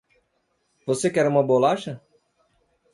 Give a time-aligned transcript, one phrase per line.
[0.87, 2.01] Você quer uma bolacha?